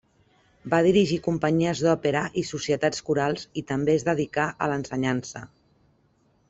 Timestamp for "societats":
2.53-3.05